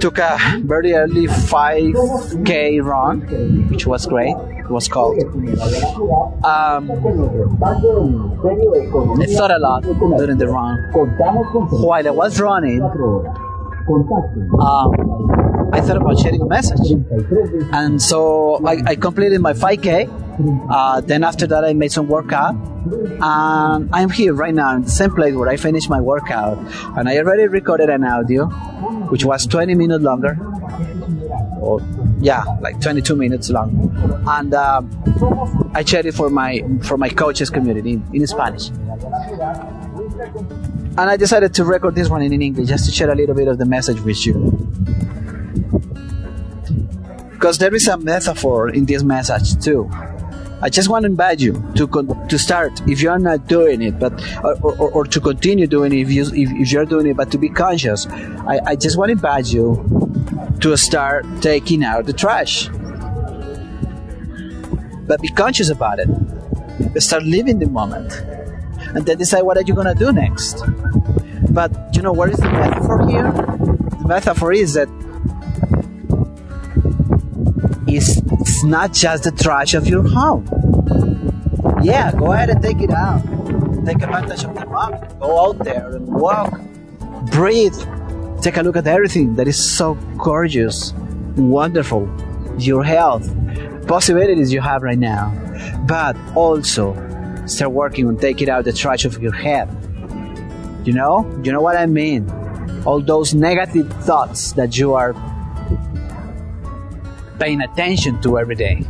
took 0.00 0.18
a 0.18 0.36
very 0.64 0.92
early 0.94 1.28
5K 1.28 2.82
run, 2.82 3.20
which 3.68 3.86
was 3.86 4.06
great. 4.06 4.34
It 4.70 4.72
was 4.72 4.88
called. 4.88 5.18
Um, 6.44 6.88
I 9.20 9.26
thought 9.36 9.50
a 9.50 9.58
lot 9.58 9.82
during 9.82 10.38
the 10.38 10.46
run. 10.46 10.78
While 10.92 12.06
I 12.06 12.10
was 12.10 12.40
running, 12.40 12.80
um, 12.80 12.92
I 15.72 15.80
thought 15.80 15.96
about 15.96 16.20
sharing 16.20 16.40
a 16.40 16.46
message. 16.46 16.92
And 17.72 18.00
so 18.00 18.64
I, 18.64 18.80
I 18.86 18.94
completed 18.94 19.40
my 19.40 19.54
5K. 19.54 20.08
Uh, 20.70 21.00
then 21.00 21.24
after 21.24 21.48
that, 21.48 21.64
I 21.64 21.72
made 21.72 21.90
some 21.90 22.06
workout. 22.06 22.54
And 23.20 23.88
I'm 23.92 24.10
here 24.10 24.34
right 24.34 24.54
now 24.54 24.76
in 24.76 24.82
the 24.82 24.90
same 24.90 25.10
place 25.10 25.34
where 25.34 25.48
I 25.48 25.56
finished 25.56 25.90
my 25.90 26.00
workout. 26.00 26.58
And 26.96 27.08
I 27.08 27.18
already 27.18 27.48
recorded 27.48 27.90
an 27.90 28.04
audio, 28.04 28.46
which 29.10 29.24
was 29.24 29.46
20 29.46 29.74
minutes 29.74 30.04
longer. 30.04 30.38
Or, 31.60 31.80
yeah, 32.20 32.44
like 32.60 32.80
22 32.80 33.16
minutes 33.16 33.50
long. 33.50 33.70
And 34.26 34.54
uh, 34.54 34.82
I 35.74 35.84
shared 35.84 36.06
it 36.06 36.14
for 36.14 36.30
my, 36.30 36.62
for 36.82 36.96
my 36.96 37.08
coaches 37.08 37.50
community 37.50 37.92
in, 37.92 38.04
in 38.12 38.26
Spanish. 38.26 38.70
And 40.98 41.08
I 41.08 41.16
decided 41.16 41.54
to 41.54 41.64
record 41.64 41.94
this 41.94 42.08
one 42.08 42.22
in 42.22 42.32
English 42.42 42.68
just 42.68 42.86
to 42.86 42.92
share 42.92 43.10
a 43.10 43.14
little 43.14 43.34
bit 43.34 43.48
of 43.48 43.58
the 43.58 43.64
message 43.64 44.00
with 44.00 44.26
you. 44.26 44.34
Because 47.32 47.58
there 47.58 47.74
is 47.74 47.88
a 47.88 47.96
metaphor 47.96 48.68
in 48.68 48.84
this 48.86 49.02
message 49.02 49.62
too. 49.62 49.90
I 50.62 50.68
just 50.68 50.90
want 50.90 51.04
to 51.04 51.06
invite 51.06 51.40
you 51.40 51.64
to 51.76 51.88
con- 51.88 52.28
to 52.28 52.38
start 52.38 52.82
if 52.86 53.00
you 53.00 53.08
are 53.08 53.18
not 53.18 53.46
doing 53.46 53.80
it, 53.80 53.98
but 53.98 54.12
or, 54.44 54.60
or, 54.60 54.90
or 54.90 55.04
to 55.06 55.20
continue 55.20 55.66
doing 55.66 55.94
it 55.94 56.00
if 56.00 56.10
you 56.10 56.22
if, 56.24 56.50
if 56.52 56.70
you're 56.70 56.84
doing 56.84 57.06
it, 57.06 57.16
but 57.16 57.30
to 57.30 57.38
be 57.38 57.48
conscious. 57.48 58.06
I, 58.06 58.60
I 58.66 58.76
just 58.76 58.98
want 58.98 59.08
to 59.08 59.12
invite 59.12 59.50
you 59.50 60.09
to 60.60 60.76
start 60.76 61.24
taking 61.40 61.84
out 61.84 62.06
the 62.06 62.12
trash, 62.12 62.68
but 65.06 65.20
be 65.20 65.28
conscious 65.28 65.70
about 65.70 65.98
it. 65.98 66.08
Start 67.00 67.24
living 67.24 67.58
the 67.58 67.68
moment, 67.68 68.12
and 68.94 69.04
then 69.06 69.18
decide 69.18 69.42
what 69.42 69.56
are 69.56 69.62
you 69.62 69.74
gonna 69.74 69.94
do 69.94 70.12
next. 70.12 70.62
But 71.50 71.72
you 71.94 72.02
know 72.02 72.12
what 72.12 72.30
is 72.30 72.38
the 72.38 72.50
metaphor 72.50 73.08
here? 73.08 73.32
The 73.32 74.04
metaphor 74.06 74.52
is 74.52 74.74
that 74.74 74.88
it's, 77.88 78.18
it's 78.40 78.64
not 78.64 78.92
just 78.92 79.24
the 79.24 79.32
trash 79.32 79.74
of 79.74 79.86
your 79.86 80.06
home. 80.06 80.46
Yeah, 81.82 82.12
go 82.12 82.32
ahead 82.32 82.50
and 82.50 82.62
take 82.62 82.80
it 82.80 82.90
out. 82.90 83.22
Take 83.84 84.02
advantage 84.02 84.44
of 84.44 84.54
the 84.54 84.66
moment. 84.66 85.18
Go 85.18 85.46
out 85.46 85.58
there 85.64 85.90
and 85.96 86.06
walk, 86.06 86.60
breathe, 87.32 87.74
take 88.40 88.56
a 88.56 88.62
look 88.62 88.76
at 88.76 88.86
everything 88.86 89.34
that 89.36 89.46
is 89.46 89.58
so 89.58 89.94
gorgeous, 90.16 90.92
wonderful, 91.36 92.08
your 92.58 92.82
health, 92.82 93.28
possibilities 93.86 94.52
you 94.52 94.60
have 94.60 94.82
right 94.82 94.98
now. 94.98 95.32
But 95.86 96.16
also 96.34 96.94
start 97.46 97.72
working 97.72 98.06
on 98.06 98.16
taking 98.16 98.48
out 98.48 98.64
the 98.64 98.72
trash 98.72 99.04
of 99.04 99.20
your 99.22 99.32
head. 99.32 99.68
You 100.84 100.92
know? 100.92 101.30
You 101.42 101.52
know 101.52 101.60
what 101.60 101.76
I 101.76 101.86
mean? 101.86 102.30
All 102.86 103.00
those 103.00 103.34
negative 103.34 103.92
thoughts 104.04 104.52
that 104.52 104.78
you 104.78 104.94
are 104.94 105.14
paying 107.38 107.60
attention 107.60 108.20
to 108.22 108.38
every 108.38 108.54
day. 108.54 108.84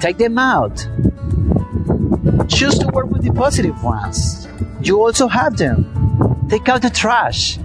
Take 0.00 0.18
them 0.18 0.38
out. 0.38 0.76
Choose 2.48 2.78
to 2.78 2.88
work 2.92 3.06
with 3.06 3.24
the 3.24 3.32
positive 3.34 3.82
ones. 3.82 4.48
You 4.80 5.00
also 5.00 5.26
have 5.26 5.56
them. 5.56 6.46
Take 6.48 6.68
out 6.68 6.82
the 6.82 6.90
trash. 6.90 7.58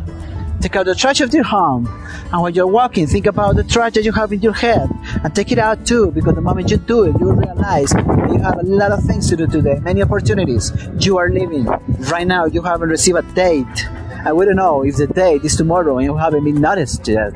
Take 0.62 0.75
out 0.75 0.86
the 0.86 0.94
trash 0.96 1.22
of 1.22 1.34
your 1.34 1.44
home. 1.44 1.88
And 2.32 2.41
when 2.41 2.53
you're 2.53 2.68
walking, 2.68 3.08
think 3.08 3.25
about 3.25 3.56
the 3.56 3.63
trash 3.63 3.94
that 3.94 4.03
you 4.03 4.12
have 4.12 4.32
in 4.32 4.41
your 4.41 4.53
head. 4.53 4.89
And 5.24 5.34
take 5.36 5.51
it 5.51 5.58
out 5.58 5.86
too, 5.86 6.12
because 6.12 6.36
the 6.36 6.41
moment 6.41 6.70
you 6.70 6.77
do 6.77 7.06
it, 7.06 7.20
you 7.20 7.32
realize 7.32 7.91
you 7.94 8.39
have 8.39 8.60
a 8.60 8.63
lot 8.63 8.91
of 8.91 9.03
things 9.03 9.27
to 9.30 9.36
do 9.36 9.48
today, 9.48 9.80
many 9.80 10.01
opportunities. 10.03 10.72
You 11.00 11.18
are 11.18 11.30
living. 11.30 11.65
Right 11.65 12.27
now, 12.27 12.46
you 12.46 12.62
haven't 12.62 12.89
received 12.89 13.18
a 13.18 13.24
date. 13.34 13.88
We 14.32 14.46
don't 14.46 14.56
know 14.56 14.84
if 14.84 14.98
the 14.98 15.08
date 15.08 15.44
is 15.44 15.56
tomorrow 15.56 15.98
and 15.98 16.06
you 16.06 16.15
haven't 16.15 16.44
been 16.44 16.62
noticed 16.62 17.08
yet. 17.08 17.34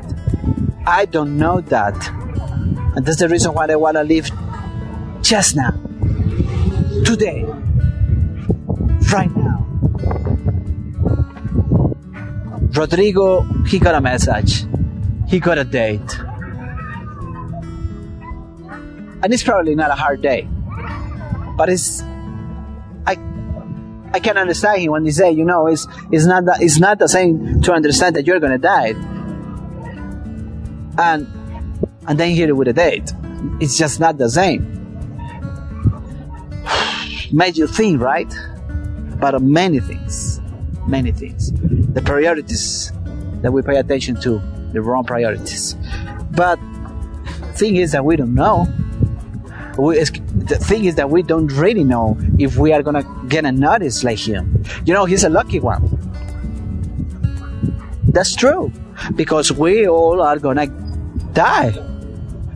I 0.86 1.06
don't 1.06 1.38
know 1.38 1.62
that. 1.62 1.96
And 2.96 3.04
that's 3.06 3.18
the 3.18 3.28
reason 3.28 3.54
why 3.54 3.66
I 3.66 3.76
want 3.76 3.98
to 3.98 4.04
live 4.04 4.30
just 5.22 5.56
now. 5.56 5.72
Today. 7.04 7.44
Right 9.12 9.36
now. 9.36 9.45
Rodrigo, 12.76 13.42
he 13.66 13.80
got 13.80 13.96
a 13.96 14.02
message. 14.02 14.66
He 15.28 15.40
got 15.40 15.58
a 15.58 15.64
date. 15.64 16.20
And 19.24 19.34
it's 19.34 19.44
probably 19.44 19.76
not 19.76 19.92
a 19.92 19.96
hard 19.96 20.22
day. 20.22 20.48
But 21.56 21.70
it's 21.70 22.02
I 23.08 23.18
I 24.14 24.20
can 24.20 24.38
understand 24.38 24.82
him 24.82 24.92
when 24.92 25.06
he 25.06 25.12
say, 25.12 25.32
you 25.32 25.46
know, 25.46 25.68
it's 25.68 25.88
it's 26.12 26.26
not 26.26 26.46
that 26.46 26.62
it's 26.62 26.80
not 26.80 27.00
the 27.00 27.08
same 27.08 27.62
to 27.62 27.72
understand 27.72 28.18
that 28.18 28.28
you're 28.28 28.40
gonna 28.40 28.58
die. 28.58 28.94
And 30.98 31.28
and 32.08 32.20
then 32.20 32.32
hit 32.32 32.50
it 32.50 32.54
with 32.54 32.68
a 32.68 32.74
date. 32.74 33.14
It's 33.62 33.78
just 33.78 34.00
not 34.00 34.18
the 34.18 34.30
same. 34.30 34.64
Made 37.32 37.58
you 37.58 37.68
think, 37.68 38.02
right? 38.02 38.32
But 39.20 39.42
many 39.42 39.80
things. 39.80 40.42
Many 40.88 41.12
things. 41.14 41.52
The 41.96 42.02
priorities 42.04 42.92
that 43.42 43.52
we 43.52 43.62
pay 43.64 43.78
attention 43.78 44.20
to 44.22 44.42
the 44.74 44.82
wrong 44.82 45.06
priorities. 45.06 45.76
But 46.32 46.60
thing 47.54 47.78
is 47.78 47.94
that 47.94 48.04
we 48.04 48.18
don't 48.18 48.36
know. 48.36 48.68
We, 49.78 50.00
the 50.00 50.58
thing 50.62 50.86
is 50.86 50.96
that 50.96 51.10
we 51.10 51.24
don't 51.24 51.48
really 51.48 51.84
know 51.84 52.18
if 52.38 52.58
we 52.58 52.72
are 52.74 52.84
gonna 52.84 53.04
get 53.28 53.46
a 53.46 53.52
notice 53.52 54.04
like 54.04 54.20
him. 54.20 54.64
You 54.86 54.94
know, 54.94 55.06
he's 55.06 55.24
a 55.24 55.30
lucky 55.30 55.60
one. 55.60 55.82
That's 58.04 58.36
true, 58.36 58.72
because 59.16 59.52
we 59.52 59.88
all 59.88 60.22
are 60.22 60.40
gonna 60.40 60.68
die. 61.34 61.72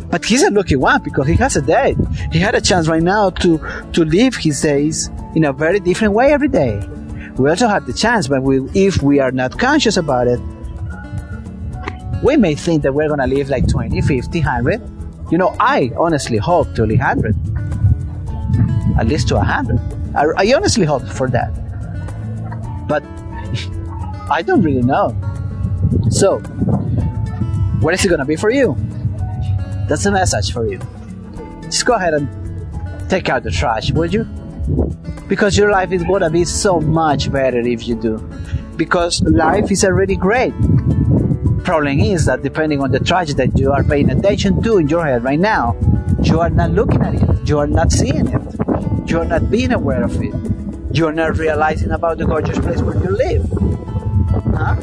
But 0.10 0.25
he's 0.25 0.43
a 0.43 0.51
lucky 0.51 0.75
one 0.75 1.03
because 1.03 1.27
he 1.27 1.36
has 1.36 1.55
a 1.55 1.62
date. 1.62 1.98
He 2.31 2.39
had 2.39 2.55
a 2.55 2.62
chance 2.62 2.88
right 2.88 3.03
now 3.03 3.29
to 3.41 3.60
to 3.93 4.05
live 4.05 4.36
his 4.36 4.62
days 4.62 5.10
in 5.36 5.43
a 5.46 5.53
very 5.53 5.79
different 5.79 6.13
way 6.13 6.34
every 6.34 6.48
day. 6.48 6.81
We 7.39 7.50
also 7.50 7.69
have 7.69 7.86
the 7.86 7.93
chance, 7.93 8.27
but 8.27 8.43
we, 8.43 8.60
if 8.74 9.01
we 9.01 9.22
are 9.22 9.31
not 9.31 9.58
conscious 9.58 9.96
about 9.96 10.27
it, 10.27 10.41
we 12.22 12.36
may 12.36 12.53
think 12.53 12.84
that 12.84 12.93
we're 12.93 13.08
going 13.08 13.22
to 13.22 13.27
live 13.27 13.48
like 13.48 13.65
20, 13.65 14.01
50, 14.01 14.39
100. 14.39 14.81
You 15.31 15.38
know, 15.38 15.55
I 15.58 15.89
honestly 15.98 16.36
hope 16.36 16.75
to 16.75 16.86
live 16.86 17.00
100. 17.00 17.38
At 19.00 19.08
least 19.08 19.29
to 19.29 19.36
100. 19.36 19.79
I, 20.13 20.25
I 20.36 20.53
honestly 20.53 20.84
hope 20.84 21.08
for 21.08 21.29
that. 21.29 21.50
But 22.89 23.03
I 24.29 24.41
don't 24.46 24.62
really 24.62 24.81
know. 24.81 25.15
So, 26.10 26.39
what 27.79 27.93
is 27.93 28.03
it 28.03 28.10
going 28.10 28.19
to 28.19 28.25
be 28.25 28.36
for 28.36 28.50
you? 28.50 28.75
That's 29.88 30.05
a 30.05 30.12
message 30.12 30.51
for 30.51 30.67
you. 30.67 30.79
Just 31.62 31.86
go 31.86 31.93
ahead 31.93 32.15
and 32.15 33.10
take 33.10 33.29
out 33.29 33.43
the 33.43 33.51
trash, 33.51 33.91
would 33.91 34.13
you? 34.13 34.27
Because 35.28 35.58
your 35.58 35.72
life 35.72 35.92
is 35.92 36.04
to 36.04 36.30
be 36.32 36.44
so 36.44 36.80
much 36.80 37.32
better 37.32 37.60
if 37.60 37.88
you 37.88 37.96
do. 37.96 38.18
Because 38.78 39.22
life 39.22 39.72
is 39.72 39.84
already 39.84 40.16
great. 40.16 40.54
Problem 41.64 42.00
is 42.00 42.26
that 42.26 42.42
depending 42.42 42.82
on 42.82 42.92
the 42.92 43.00
trash 43.00 43.34
that 43.36 43.58
you 43.58 43.72
are 43.72 43.84
paying 43.84 44.10
attention 44.10 44.62
to 44.64 44.78
in 44.78 44.90
your 44.90 45.06
head 45.06 45.24
right 45.24 45.40
now, 45.40 45.76
you 46.24 46.40
are 46.40 46.50
not 46.50 46.72
looking 46.72 47.02
at 47.02 47.14
it. 47.14 47.48
You 47.48 47.60
are 47.60 47.68
not 47.68 47.92
seeing 47.92 48.28
it. 48.28 48.42
You 49.10 49.20
are 49.20 49.26
not 49.26 49.52
being 49.52 49.72
aware 49.72 50.04
of 50.04 50.20
it. 50.22 50.34
You 50.92 51.06
are 51.08 51.14
not 51.14 51.38
realizing 51.38 51.92
about 51.92 52.18
the 52.18 52.26
gorgeous 52.26 52.58
place 52.58 52.82
where 52.82 52.98
you 52.98 53.10
live. 53.12 53.46
Huh? 54.56 54.76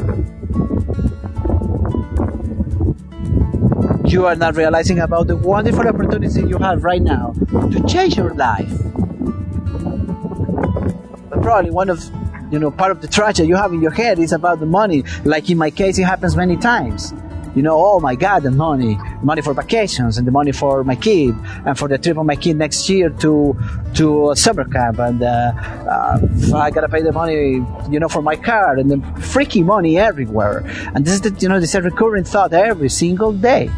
You 4.06 4.26
are 4.26 4.36
not 4.36 4.54
realizing 4.54 5.00
about 5.00 5.26
the 5.26 5.36
wonderful 5.36 5.88
opportunity 5.88 6.42
you 6.48 6.58
have 6.58 6.84
right 6.84 7.02
now 7.02 7.34
to 7.52 7.84
change 7.88 8.16
your 8.16 8.32
life 8.34 8.85
probably 11.46 11.70
one 11.70 11.88
of 11.88 12.02
you 12.50 12.58
know 12.58 12.72
part 12.72 12.90
of 12.90 13.00
the 13.02 13.06
tragedy 13.06 13.46
you 13.46 13.54
have 13.54 13.72
in 13.72 13.80
your 13.80 13.92
head 13.92 14.18
is 14.18 14.32
about 14.32 14.58
the 14.58 14.66
money. 14.66 15.04
Like 15.24 15.48
in 15.48 15.58
my 15.58 15.70
case 15.70 15.96
it 15.96 16.02
happens 16.02 16.34
many 16.34 16.56
times. 16.56 17.14
You 17.54 17.62
know 17.62 17.76
oh 17.90 18.00
my 18.00 18.16
god 18.16 18.42
the 18.42 18.50
money. 18.50 18.98
Money 19.22 19.42
for 19.42 19.54
vacations 19.54 20.18
and 20.18 20.26
the 20.26 20.32
money 20.32 20.50
for 20.50 20.82
my 20.82 20.96
kid 20.96 21.36
and 21.64 21.78
for 21.78 21.86
the 21.86 21.98
trip 21.98 22.16
of 22.18 22.26
my 22.26 22.34
kid 22.34 22.56
next 22.56 22.88
year 22.88 23.10
to 23.24 23.56
to 23.94 24.34
summer 24.34 24.64
camp 24.64 24.98
and 24.98 25.22
uh, 25.22 25.52
uh, 25.94 26.64
i 26.64 26.68
gotta 26.72 26.88
pay 26.88 27.02
the 27.02 27.12
money 27.12 27.64
you 27.92 28.00
know 28.00 28.08
for 28.08 28.22
my 28.22 28.34
car 28.34 28.76
and 28.76 28.90
the 28.90 28.98
freaky 29.20 29.62
money 29.62 29.96
everywhere. 29.98 30.64
And 30.94 31.04
this 31.04 31.14
is 31.14 31.20
the, 31.20 31.30
you 31.38 31.48
know 31.48 31.60
this 31.60 31.70
is 31.70 31.76
a 31.76 31.82
recurring 31.82 32.24
thought 32.24 32.52
every 32.52 32.88
single 32.88 33.32
day. 33.32 33.70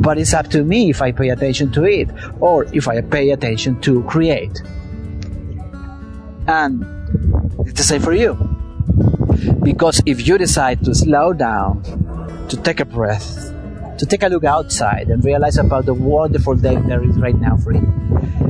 But 0.00 0.18
it's 0.18 0.34
up 0.34 0.48
to 0.48 0.64
me 0.64 0.90
if 0.90 1.00
i 1.00 1.12
pay 1.12 1.28
attention 1.28 1.70
to 1.76 1.84
it 1.84 2.08
or 2.40 2.66
if 2.78 2.88
i 2.88 3.00
pay 3.00 3.30
attention 3.30 3.80
to 3.82 4.02
create 4.14 4.56
and 6.48 6.82
it's 7.60 7.74
the 7.74 7.84
same 7.84 8.00
for 8.00 8.14
you. 8.14 8.34
Because 9.62 10.00
if 10.06 10.26
you 10.26 10.38
decide 10.38 10.82
to 10.84 10.94
slow 10.94 11.32
down, 11.32 11.84
to 12.48 12.56
take 12.56 12.80
a 12.80 12.84
breath, 12.84 13.54
to 13.98 14.06
take 14.06 14.22
a 14.22 14.28
look 14.28 14.44
outside 14.44 15.08
and 15.08 15.22
realize 15.24 15.58
about 15.58 15.84
the 15.84 15.94
wonderful 15.94 16.54
day 16.54 16.76
there 16.86 17.04
is 17.04 17.18
right 17.18 17.38
now 17.38 17.56
for 17.58 17.72
you, 17.72 17.86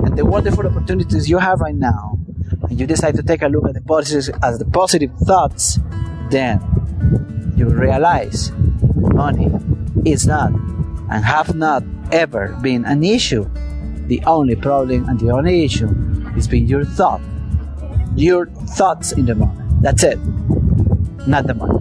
and 0.05 0.17
the 0.17 0.25
wonderful 0.25 0.67
opportunities 0.67 1.29
you 1.29 1.39
have 1.39 1.61
right 1.61 1.75
now, 1.75 2.19
and 2.71 2.79
you 2.79 2.87
decide 2.87 3.17
to 3.17 3.23
take 3.23 3.43
a 3.43 3.49
look 3.49 3.67
at 3.67 3.75
the 3.75 3.83
positive 3.83 4.35
as 4.43 4.59
the 4.59 4.65
positive 4.67 5.11
thoughts, 5.27 5.81
then 6.31 6.61
you 7.57 7.69
realize 7.69 8.53
money 8.95 9.51
is 10.05 10.27
not 10.27 10.53
and 11.11 11.25
have 11.25 11.57
not 11.57 11.83
ever 12.13 12.57
been 12.63 12.85
an 12.85 13.03
issue. 13.03 13.45
The 14.07 14.23
only 14.25 14.55
problem 14.55 15.09
and 15.09 15.19
the 15.19 15.31
only 15.31 15.65
issue 15.65 15.89
is 16.37 16.47
being 16.47 16.69
your 16.69 16.85
thought 16.85 17.21
your 18.19 18.47
thoughts 18.47 19.13
in 19.13 19.27
the 19.27 19.35
moment. 19.35 19.83
That's 19.83 20.03
it. 20.03 20.19
Not 21.27 21.47
the 21.47 21.55
money. 21.55 21.79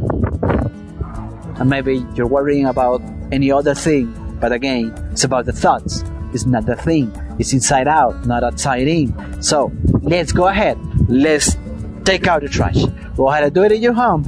And 1.59 1.69
maybe 1.69 2.05
you're 2.15 2.27
worrying 2.27 2.65
about 2.65 3.01
any 3.31 3.51
other 3.51 3.73
thing, 3.73 4.13
but 4.39 4.51
again, 4.51 4.93
it's 5.11 5.23
about 5.23 5.45
the 5.45 5.51
thoughts. 5.51 6.03
It's 6.33 6.45
not 6.45 6.65
the 6.65 6.75
thing. 6.75 7.11
It's 7.39 7.53
inside 7.53 7.87
out, 7.87 8.27
not 8.27 8.43
outside 8.43 8.87
in. 8.87 9.41
So 9.41 9.71
let's 10.01 10.31
go 10.31 10.47
ahead. 10.47 10.77
Let's 11.09 11.57
take 12.05 12.27
out 12.27 12.41
the 12.41 12.49
trash. 12.49 12.85
Go 13.15 13.29
ahead 13.29 13.43
and 13.45 13.53
do 13.53 13.63
it 13.63 13.71
in 13.71 13.81
your 13.81 13.93
home 13.93 14.23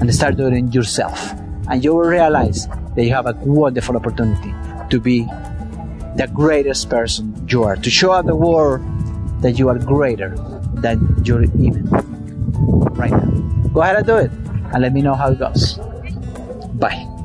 and 0.00 0.14
start 0.14 0.36
doing 0.36 0.68
it 0.68 0.74
yourself. 0.74 1.32
And 1.68 1.82
you 1.82 1.94
will 1.94 2.08
realize 2.08 2.68
that 2.94 3.02
you 3.02 3.12
have 3.12 3.26
a 3.26 3.32
wonderful 3.32 3.96
opportunity 3.96 4.54
to 4.90 5.00
be 5.00 5.24
the 6.14 6.30
greatest 6.32 6.88
person 6.88 7.46
you 7.48 7.64
are, 7.64 7.76
to 7.76 7.90
show 7.90 8.22
the 8.22 8.36
world 8.36 8.80
that 9.42 9.58
you 9.58 9.68
are 9.68 9.78
greater 9.78 10.36
that 10.82 10.98
you're 11.24 11.42
even 11.42 11.86
right 12.94 13.10
now. 13.10 13.30
Go 13.72 13.82
ahead 13.82 13.96
and 13.96 14.06
do 14.06 14.16
it 14.16 14.30
and 14.72 14.82
let 14.82 14.92
me 14.92 15.02
know 15.02 15.14
how 15.14 15.30
it 15.30 15.38
goes. 15.38 15.78
Bye. 16.74 17.17